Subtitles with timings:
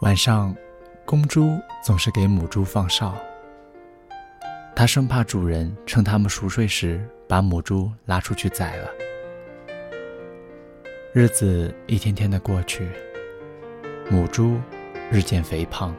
[0.00, 0.54] 晚上，
[1.06, 3.16] 公猪总是给母猪放哨。
[4.74, 8.90] 它生怕主人趁它们熟睡时把母猪拉出去宰了。
[11.14, 12.90] 日子一天天的过去，
[14.10, 14.60] 母猪
[15.10, 15.96] 日渐肥胖，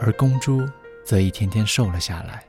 [0.00, 0.66] 而公猪
[1.04, 2.42] 则一天天瘦了下来。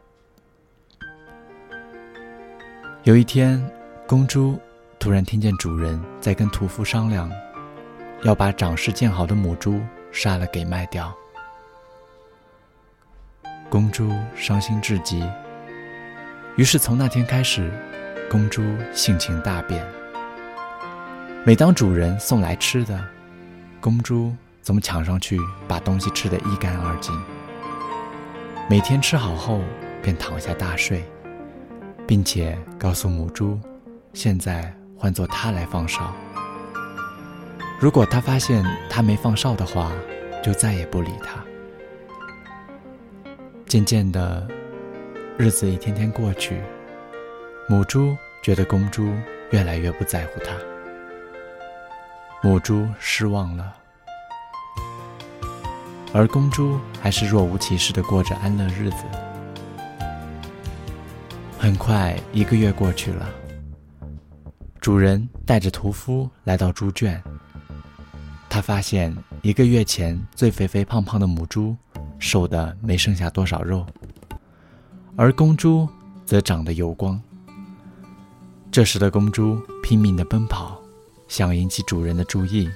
[3.04, 3.62] 有一天，
[4.08, 4.58] 公猪
[5.00, 7.30] 突然听见主人在跟屠夫商量，
[8.24, 9.82] 要把长势渐好的母猪
[10.15, 11.14] 杀了给卖掉。
[13.69, 15.29] 公猪伤心至极，
[16.56, 17.69] 于是从那天开始，
[18.32, 19.86] 公猪性情大变。
[21.43, 23.06] 每当主人送来吃的，
[23.82, 25.37] 公猪总抢上去
[25.68, 27.14] 把东西吃得一干二净。
[28.70, 29.61] 每天吃好后，
[30.01, 31.04] 便躺下大睡，
[32.08, 33.59] 并且告诉母猪，
[34.14, 36.14] 现在换做它来放哨。
[37.80, 39.92] 如果它发现它没放哨的话，
[40.44, 41.44] 就再也不理它。
[43.68, 44.48] 渐渐的，
[45.38, 46.62] 日子一天天过去，
[47.68, 49.14] 母猪觉得公猪
[49.52, 50.53] 越来越不在乎它，
[52.42, 53.76] 母猪失望了，
[56.14, 59.03] 而公猪还是若无其事的过着安乐日子。
[61.59, 63.30] 很快，一个月过去了，
[64.80, 67.22] 主人带着屠夫来到猪圈，
[68.56, 71.75] 他发现一个月前最肥肥胖胖的母猪。
[72.20, 73.86] 瘦的没剩下多少肉，
[75.17, 75.86] 而公猪
[76.25, 77.22] 则长得油光。
[78.72, 80.81] 这时的公猪拼命的奔跑，
[81.28, 82.70] 想引起主人的注意，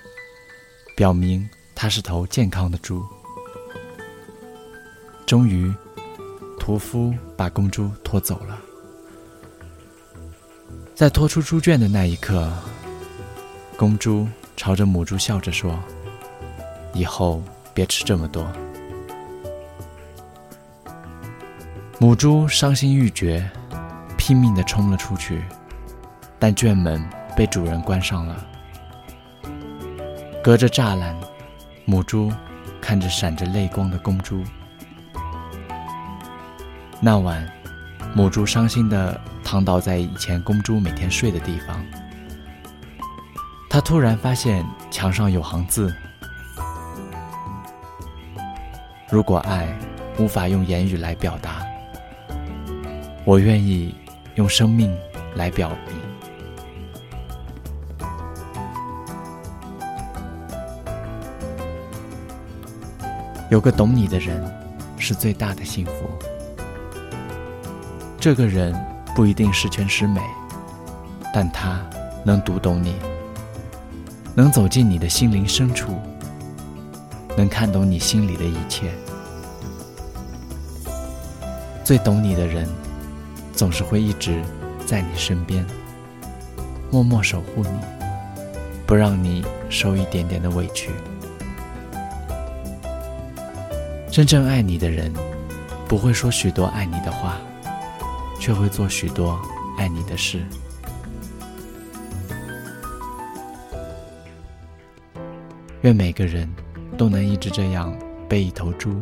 [0.97, 3.02] 表明它是头健康的猪。
[5.25, 5.73] 终于，
[6.59, 8.59] 屠夫把公猪拖走了。
[10.93, 12.52] 在拖出猪圈的那一刻，
[13.77, 14.27] 公猪
[14.59, 15.79] 朝着母猪笑着说
[16.93, 17.41] ：“以后
[17.73, 18.45] 别吃这么多。”
[21.97, 23.49] 母猪伤心欲绝，
[24.17, 25.42] 拼命地冲了出去，
[26.37, 27.02] 但圈门
[27.37, 28.45] 被主人关上了。
[30.43, 31.15] 隔着栅栏，
[31.86, 32.30] 母猪
[32.81, 34.43] 看着闪着泪光的公猪。
[36.99, 37.49] 那晚，
[38.14, 41.81] 母猪伤心地躺倒在以前公猪每天睡的地方。
[43.69, 45.93] 他突然发现墙上有行字
[49.11, 49.67] ：“如果爱
[50.17, 51.63] 无法用言语来表达。”
[53.25, 53.93] 我愿意
[54.35, 54.91] 用生命
[55.35, 55.95] 来表明。
[63.51, 64.43] 有个懂你的人，
[64.97, 66.09] 是最大的幸福。
[68.19, 68.73] 这个人
[69.15, 70.21] 不一定十全十美，
[71.31, 71.80] 但他
[72.23, 72.95] 能读懂你，
[74.36, 76.00] 能走进你的心灵深处，
[77.38, 78.92] 能看懂你心里的一切。
[81.84, 82.67] 最懂你的人。
[83.52, 84.42] 总是会一直
[84.86, 85.66] 在你身边，
[86.90, 87.70] 默默守护你，
[88.88, 90.92] 不让你受一点点的委屈。
[94.10, 95.14] 真正爱你的人，
[95.90, 97.36] 不会说许多爱你的话，
[98.40, 99.38] 却会做许多
[99.78, 100.42] 爱你的事。
[105.82, 106.48] 愿每个人
[106.98, 107.98] 都能一直这样
[108.28, 109.02] 被一头猪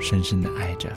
[0.00, 0.88] 深深的爱着。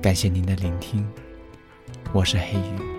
[0.00, 1.06] 感谢您的聆听，
[2.14, 2.93] 我是黑鱼。